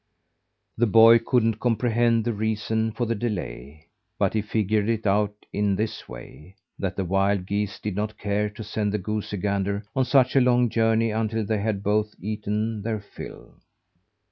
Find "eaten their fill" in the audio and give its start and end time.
12.19-13.59